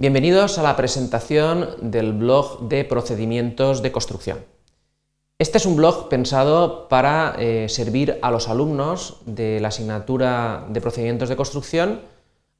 Bienvenidos 0.00 0.58
a 0.58 0.62
la 0.62 0.76
presentación 0.76 1.70
del 1.80 2.12
blog 2.12 2.68
de 2.68 2.84
procedimientos 2.84 3.82
de 3.82 3.90
construcción. 3.90 4.44
Este 5.40 5.58
es 5.58 5.66
un 5.66 5.74
blog 5.74 6.08
pensado 6.08 6.88
para 6.88 7.34
eh, 7.36 7.68
servir 7.68 8.16
a 8.22 8.30
los 8.30 8.48
alumnos 8.48 9.16
de 9.26 9.58
la 9.58 9.68
asignatura 9.68 10.66
de 10.68 10.80
procedimientos 10.80 11.28
de 11.28 11.34
construcción 11.34 12.02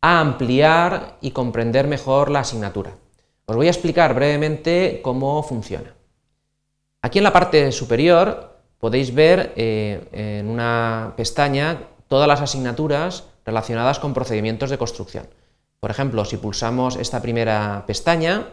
a 0.00 0.18
ampliar 0.18 1.16
y 1.20 1.30
comprender 1.30 1.86
mejor 1.86 2.28
la 2.28 2.40
asignatura. 2.40 2.94
Os 3.46 3.54
voy 3.54 3.68
a 3.68 3.70
explicar 3.70 4.16
brevemente 4.16 4.98
cómo 5.00 5.40
funciona. 5.44 5.94
Aquí 7.02 7.18
en 7.18 7.24
la 7.24 7.32
parte 7.32 7.70
superior 7.70 8.56
podéis 8.80 9.14
ver 9.14 9.52
eh, 9.54 10.08
en 10.10 10.48
una 10.48 11.14
pestaña 11.16 11.82
todas 12.08 12.26
las 12.26 12.40
asignaturas 12.40 13.28
relacionadas 13.46 14.00
con 14.00 14.12
procedimientos 14.12 14.70
de 14.70 14.78
construcción. 14.78 15.28
Por 15.80 15.90
ejemplo, 15.90 16.24
si 16.24 16.36
pulsamos 16.36 16.96
esta 16.96 17.22
primera 17.22 17.84
pestaña, 17.86 18.48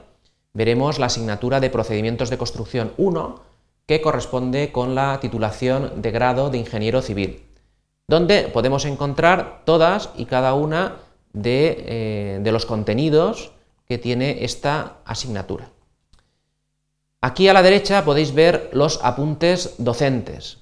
veremos 0.53 0.99
la 0.99 1.07
asignatura 1.07 1.59
de 1.59 1.69
procedimientos 1.69 2.29
de 2.29 2.37
construcción 2.37 2.93
1, 2.97 3.41
que 3.85 4.01
corresponde 4.01 4.71
con 4.71 4.95
la 4.95 5.19
titulación 5.19 6.01
de 6.01 6.11
grado 6.11 6.49
de 6.49 6.57
ingeniero 6.57 7.01
civil, 7.01 7.43
donde 8.07 8.43
podemos 8.49 8.85
encontrar 8.85 9.61
todas 9.65 10.09
y 10.15 10.25
cada 10.25 10.53
una 10.53 10.97
de, 11.33 11.83
eh, 11.87 12.39
de 12.41 12.51
los 12.51 12.65
contenidos 12.65 13.51
que 13.87 13.97
tiene 13.97 14.43
esta 14.43 14.97
asignatura. 15.05 15.69
Aquí 17.21 17.47
a 17.47 17.53
la 17.53 17.63
derecha 17.63 18.05
podéis 18.05 18.33
ver 18.33 18.69
los 18.71 18.99
apuntes 19.03 19.75
docentes. 19.77 20.59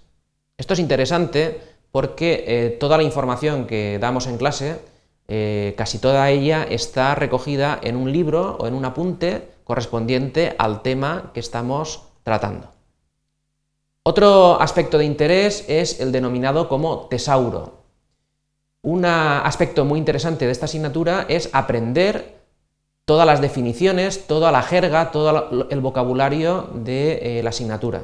Esto 0.57 0.73
es 0.73 0.79
interesante 0.79 1.59
porque 1.91 2.43
eh, 2.47 2.69
toda 2.79 2.97
la 2.97 3.03
información 3.03 3.67
que 3.67 3.99
damos 3.99 4.27
en 4.27 4.37
clase, 4.37 4.79
eh, 5.27 5.73
casi 5.77 5.99
toda 5.99 6.29
ella 6.29 6.63
está 6.63 7.15
recogida 7.15 7.79
en 7.81 7.95
un 7.95 8.11
libro 8.11 8.57
o 8.59 8.67
en 8.67 8.73
un 8.73 8.85
apunte 8.85 9.49
correspondiente 9.63 10.55
al 10.57 10.81
tema 10.81 11.31
que 11.33 11.39
estamos 11.39 12.03
tratando. 12.23 12.69
Otro 14.03 14.59
aspecto 14.59 14.97
de 14.97 15.05
interés 15.05 15.63
es 15.69 16.01
el 16.01 16.11
denominado 16.11 16.67
como 16.67 17.07
tesauro. 17.07 17.83
Un 18.81 19.05
aspecto 19.05 19.85
muy 19.85 19.97
interesante 19.97 20.45
de 20.45 20.51
esta 20.51 20.65
asignatura 20.65 21.25
es 21.29 21.49
aprender 21.53 22.41
todas 23.05 23.25
las 23.25 23.39
definiciones, 23.39 24.27
toda 24.27 24.51
la 24.51 24.61
jerga, 24.61 25.11
todo 25.11 25.67
el 25.69 25.79
vocabulario 25.79 26.69
de 26.73 27.39
eh, 27.39 27.43
la 27.43 27.51
asignatura. 27.51 28.03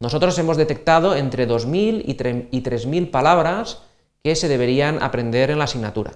Nosotros 0.00 0.38
hemos 0.38 0.58
detectado 0.58 1.16
entre 1.16 1.48
2.000 1.48 2.02
y 2.04 2.62
3.000 2.62 3.10
palabras 3.10 3.82
que 4.22 4.36
se 4.36 4.48
deberían 4.48 5.02
aprender 5.02 5.50
en 5.50 5.58
la 5.58 5.64
asignatura. 5.64 6.12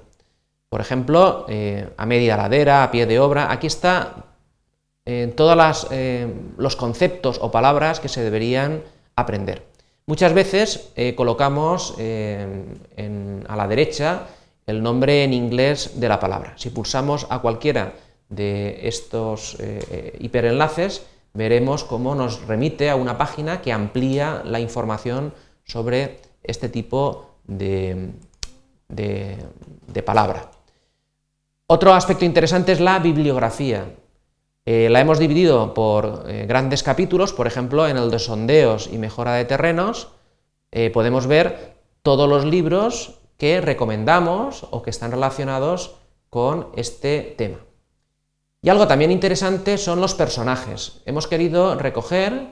Por 0.73 0.81
ejemplo, 0.81 1.45
eh, 1.51 1.87
a 1.99 2.07
media 2.07 2.35
ladera, 2.35 2.83
a 2.83 2.91
pie 2.91 3.05
de 3.05 3.21
obra, 3.21 3.53
aquí 3.53 3.67
está 3.67 4.25
eh, 5.05 5.31
todos 5.37 5.87
eh, 5.91 6.33
los 6.57 6.77
conceptos 6.77 7.37
o 7.43 7.51
palabras 7.51 8.01
que 8.01 8.09
se 8.09 8.25
deberían 8.25 8.81
aprender. 9.15 9.69
Muchas 10.07 10.33
veces 10.33 10.95
colocamos 11.15 11.95
a 11.99 13.57
la 13.57 13.69
derecha 13.69 14.29
el 14.67 14.83
nombre 14.83 15.25
en 15.25 15.35
inglés 15.35 16.01
de 16.01 16.09
la 16.09 16.19
palabra. 16.19 16.55
Si 16.57 16.71
pulsamos 16.71 17.27
a 17.29 17.41
cualquiera 17.41 17.93
de 18.31 18.89
estos 18.89 19.59
hiperenlaces, 20.19 21.05
veremos 21.35 21.85
cómo 21.85 22.15
nos 22.15 22.47
remite 22.47 22.89
a 22.89 22.97
una 22.97 23.19
página 23.19 23.61
que 23.61 23.73
amplía 23.73 24.43
la 24.47 24.59
información 24.59 25.35
sobre 25.65 26.21
este 26.43 26.71
tipo 26.71 27.37
de, 27.47 28.15
palabra. 30.05 30.51
Otro 31.75 31.95
aspecto 31.95 32.27
interesante 32.27 32.73
es 32.73 32.81
la 32.81 32.99
bibliografía. 32.99 33.95
Eh, 34.67 34.89
la 34.91 35.01
hemos 35.01 35.19
dividido 35.19 35.73
por 35.73 36.27
eh, 36.27 36.45
grandes 36.47 36.83
capítulos, 36.83 37.33
por 37.33 37.47
ejemplo, 37.47 37.89
en 37.89 37.97
el 37.97 38.11
de 38.11 38.19
sondeos 38.19 38.91
y 38.93 38.99
mejora 38.99 39.33
de 39.33 39.47
terrenos, 39.47 40.09
eh, 40.71 40.91
podemos 40.91 41.27
ver 41.27 41.79
todos 42.03 42.29
los 42.29 42.45
libros 42.45 43.21
que 43.39 43.63
recomendamos 43.63 44.67
o 44.71 44.83
que 44.83 44.91
están 44.91 45.13
relacionados 45.13 45.95
con 46.29 46.69
este 46.77 47.35
tema. 47.39 47.61
Y 48.61 48.69
algo 48.69 48.87
también 48.87 49.11
interesante 49.11 49.79
son 49.79 49.99
los 49.99 50.13
personajes. 50.13 51.01
Hemos 51.07 51.27
querido 51.27 51.75
recoger 51.77 52.49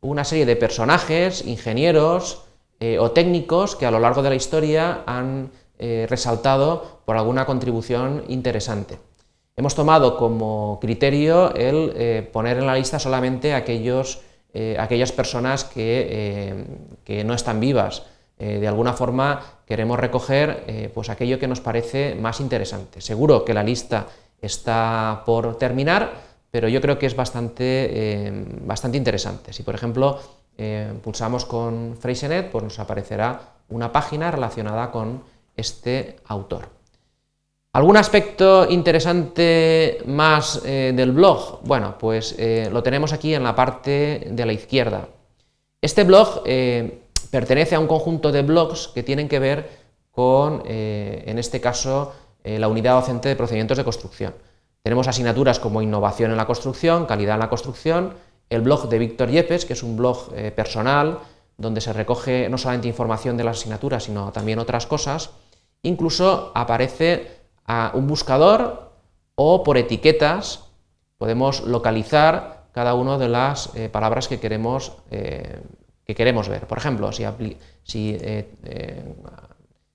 una 0.00 0.22
serie 0.22 0.46
de 0.46 0.54
personajes, 0.54 1.44
ingenieros 1.44 2.44
o 3.00 3.10
técnicos 3.10 3.74
que 3.74 3.84
a 3.84 3.90
lo 3.90 3.98
largo 3.98 4.22
de 4.22 4.28
la 4.30 4.36
historia 4.36 5.02
han 5.06 5.50
resaltado 5.78 6.99
por 7.10 7.16
alguna 7.16 7.44
contribución 7.44 8.22
interesante. 8.28 9.00
Hemos 9.56 9.74
tomado 9.74 10.16
como 10.16 10.78
criterio 10.80 11.52
el 11.56 11.92
eh, 11.96 12.30
poner 12.32 12.58
en 12.58 12.68
la 12.68 12.76
lista 12.76 13.00
solamente 13.00 13.52
aquellos, 13.52 14.20
aquellas 14.78 15.10
personas 15.10 15.64
que, 15.64 16.64
que, 17.02 17.24
no 17.24 17.34
están 17.34 17.58
vivas. 17.58 18.04
de 18.38 18.68
alguna 18.68 18.92
forma 18.92 19.40
queremos 19.66 19.98
recoger 19.98 20.90
pues 20.94 21.10
aquello 21.10 21.40
que 21.40 21.48
nos 21.48 21.60
parece 21.60 22.14
más 22.14 22.38
interesante. 22.38 23.00
Seguro 23.00 23.44
que 23.44 23.54
la 23.54 23.64
lista 23.64 24.06
está 24.40 25.24
por 25.26 25.58
terminar, 25.58 26.12
pero 26.50 26.68
yo 26.68 26.80
creo 26.80 26.98
que 26.98 27.06
es 27.06 27.16
bastante, 27.16 27.88
eh, 27.90 28.44
bastante 28.64 28.98
interesante. 28.98 29.52
Si, 29.52 29.64
por 29.64 29.74
ejemplo, 29.74 30.18
eh, 30.58 30.92
pulsamos 31.02 31.44
con 31.44 31.96
Freysenet, 31.98 32.50
pues 32.50 32.64
nos 32.64 32.78
aparecerá 32.78 33.40
una 33.68 33.92
página 33.92 34.30
relacionada 34.30 34.90
con 34.90 35.22
este 35.56 36.16
autor. 36.26 36.79
¿Algún 37.72 37.96
aspecto 37.96 38.68
interesante 38.68 39.98
más 40.06 40.62
eh, 40.64 40.92
del 40.94 41.12
blog? 41.12 41.60
Bueno, 41.62 41.96
pues 41.98 42.36
lo 42.70 42.82
tenemos 42.82 43.12
aquí 43.12 43.34
en 43.34 43.44
la 43.44 43.54
parte 43.54 44.26
de 44.30 44.46
la 44.46 44.52
izquierda. 44.52 45.08
Este 45.80 46.04
blog 46.04 46.42
pertenece 47.30 47.74
a 47.76 47.80
un 47.80 47.86
conjunto 47.86 48.32
de 48.32 48.42
blogs 48.42 48.88
que 48.88 49.02
tienen 49.02 49.28
que 49.28 49.38
ver 49.38 49.70
con, 50.10 50.62
en 50.66 51.38
este 51.38 51.60
caso, 51.60 52.12
eh, 52.42 52.58
la 52.58 52.68
unidad 52.68 52.94
docente 52.94 53.28
de 53.28 53.36
procedimientos 53.36 53.76
de 53.76 53.84
construcción. 53.84 54.34
Tenemos 54.82 55.06
asignaturas 55.08 55.58
como 55.58 55.82
innovación 55.82 56.30
en 56.30 56.38
la 56.38 56.46
construcción, 56.46 57.04
calidad 57.04 57.34
en 57.34 57.40
la 57.40 57.50
construcción, 57.50 58.14
el 58.48 58.62
blog 58.62 58.88
de 58.88 58.98
Víctor 58.98 59.28
Yepes, 59.30 59.66
que 59.66 59.74
es 59.74 59.82
un 59.82 59.96
blog 59.96 60.32
eh, 60.34 60.50
personal 60.50 61.18
donde 61.58 61.82
se 61.82 61.92
recoge 61.92 62.48
no 62.48 62.56
solamente 62.56 62.88
información 62.88 63.36
de 63.36 63.44
las 63.44 63.58
asignaturas, 63.58 64.04
sino 64.04 64.32
también 64.32 64.58
otras 64.58 64.86
cosas. 64.86 65.30
Incluso 65.82 66.50
aparece 66.54 67.39
a 67.66 67.92
un 67.94 68.06
buscador 68.06 68.92
o 69.34 69.62
por 69.62 69.78
etiquetas 69.78 70.70
podemos 71.18 71.62
localizar 71.62 72.66
cada 72.72 72.94
una 72.94 73.18
de 73.18 73.28
las 73.28 73.74
eh, 73.74 73.88
palabras 73.88 74.28
que 74.28 74.40
queremos, 74.40 74.92
que 75.08 76.14
queremos 76.14 76.48
ver. 76.48 76.66
Por 76.66 76.78
ejemplo, 76.78 77.12
si, 77.12 77.24
si 77.82 78.18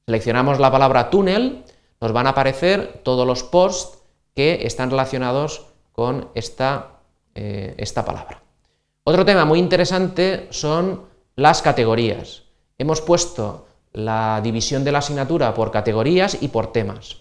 seleccionamos 0.05 0.59
la 0.59 0.71
palabra 0.71 1.09
túnel, 1.09 1.63
nos 1.99 2.11
van 2.11 2.27
a 2.27 2.31
aparecer 2.31 3.01
todos 3.03 3.25
los 3.25 3.43
posts 3.43 3.99
que 4.35 4.67
están 4.67 4.91
relacionados 4.91 5.65
con 5.91 6.29
esta, 6.35 6.99
eh, 7.33 7.73
esta 7.77 8.03
palabra. 8.03 8.43
Otro 9.03 9.25
tema 9.25 9.45
muy 9.45 9.59
interesante 9.59 10.47
son 10.51 11.05
las 11.35 11.61
categorías. 11.61 12.43
Hemos 12.77 13.01
puesto 13.01 13.67
la 13.93 14.41
división 14.43 14.83
de 14.83 14.91
la 14.91 14.99
asignatura 14.99 15.53
por 15.53 15.71
categorías 15.71 16.37
y 16.41 16.49
por 16.49 16.73
temas. 16.73 17.17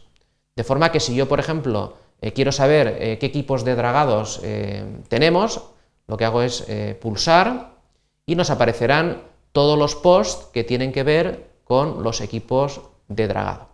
De 0.56 0.65
forma 0.65 0.92
que 0.92 1.00
si 1.00 1.15
yo, 1.15 1.28
por 1.28 1.41
ejemplo, 1.41 1.94
eh, 2.20 2.32
quiero 2.32 2.53
saber 2.53 2.97
eh, 3.00 3.19
qué 3.19 3.26
equipos 3.26 3.65
de 3.65 3.75
dragados 3.75 4.41
tenemos, 5.09 5.62
lo 6.06 6.16
que 6.16 6.25
hago 6.25 6.42
es 6.42 6.66
pulsar 7.00 7.75
y 8.26 8.34
nos 8.34 8.50
aparecerán 8.50 9.22
todos 9.53 9.78
los 9.78 9.94
posts 9.94 10.47
que 10.53 10.64
tienen 10.64 10.93
que 10.93 11.03
ver 11.03 11.50
con 11.64 12.03
los 12.03 12.20
equipos 12.20 12.82
de 13.09 13.28
dragado. 13.28 13.69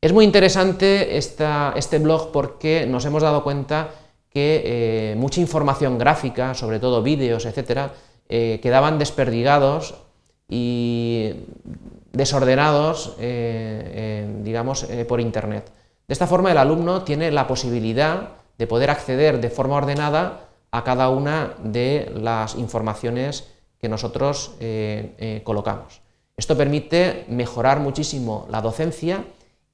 Es 0.00 0.12
muy 0.12 0.24
interesante 0.24 1.16
este 1.16 1.98
blog 1.98 2.30
porque 2.30 2.86
nos 2.86 3.04
hemos 3.04 3.22
dado 3.22 3.42
cuenta 3.42 3.90
que 4.30 4.62
eh, 4.64 5.16
mucha 5.16 5.40
información 5.40 5.98
gráfica, 5.98 6.54
sobre 6.54 6.78
todo 6.78 7.02
vídeos, 7.02 7.46
etcétera, 7.46 7.92
eh, 8.28 8.60
quedaban 8.62 8.98
desperdigados 8.98 9.94
y 10.48 11.32
desordenados, 12.12 13.16
eh, 13.18 14.28
digamos, 14.42 14.86
por 15.08 15.20
Internet. 15.20 15.72
De 16.08 16.12
esta 16.12 16.26
forma, 16.26 16.52
el 16.52 16.58
alumno 16.58 17.02
tiene 17.02 17.30
la 17.30 17.46
posibilidad 17.46 18.30
de 18.58 18.66
poder 18.66 18.90
acceder 18.90 19.40
de 19.40 19.50
forma 19.50 19.76
ordenada 19.76 20.48
a 20.70 20.84
cada 20.84 21.08
una 21.10 21.54
de 21.62 22.12
las 22.14 22.54
informaciones 22.54 23.48
que 23.78 23.88
nosotros 23.88 24.52
colocamos. 25.44 26.00
Esto 26.36 26.56
permite 26.56 27.24
mejorar 27.28 27.80
muchísimo 27.80 28.46
la 28.50 28.60
docencia 28.60 29.24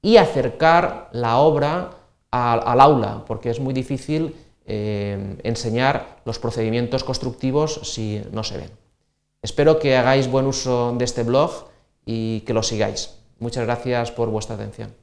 y 0.01 0.17
acercar 0.17 1.09
la 1.11 1.37
obra 1.37 1.91
al, 2.31 2.81
aula, 2.81 3.23
porque 3.27 3.49
es 3.49 3.59
muy 3.59 3.73
difícil 3.73 4.35
eh, 4.65 5.37
enseñar 5.43 6.21
los 6.25 6.39
procedimientos 6.39 7.03
constructivos 7.03 7.81
si 7.83 8.21
no 8.31 8.43
se 8.43 8.57
ven. 8.57 8.71
Espero 9.41 9.77
que 9.77 9.97
hagáis 9.97 10.29
buen 10.29 10.47
uso 10.47 10.93
de 10.97 11.05
este 11.05 11.23
blog 11.23 11.51
y 12.05 12.41
que 12.41 12.53
lo 12.53 12.63
sigáis. 12.63 13.15
Muchas 13.39 13.65
gracias 13.65 14.11
por 14.11 14.29
vuestra 14.29 14.55
atención. 14.55 15.02